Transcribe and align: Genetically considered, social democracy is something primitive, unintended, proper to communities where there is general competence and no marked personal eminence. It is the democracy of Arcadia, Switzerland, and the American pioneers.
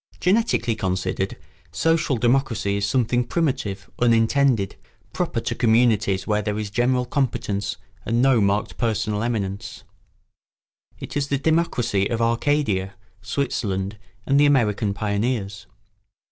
Genetically 0.19 0.73
considered, 0.73 1.37
social 1.71 2.17
democracy 2.17 2.77
is 2.77 2.87
something 2.89 3.23
primitive, 3.23 3.87
unintended, 3.99 4.75
proper 5.13 5.39
to 5.39 5.53
communities 5.53 6.25
where 6.25 6.41
there 6.41 6.57
is 6.57 6.71
general 6.71 7.05
competence 7.05 7.77
and 8.03 8.19
no 8.19 8.41
marked 8.41 8.79
personal 8.79 9.21
eminence. 9.21 9.83
It 10.97 11.15
is 11.15 11.27
the 11.27 11.37
democracy 11.37 12.07
of 12.09 12.19
Arcadia, 12.19 12.95
Switzerland, 13.21 13.99
and 14.25 14.39
the 14.39 14.47
American 14.47 14.95
pioneers. 14.95 15.67